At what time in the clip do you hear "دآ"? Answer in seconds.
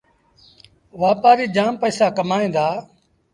2.55-2.67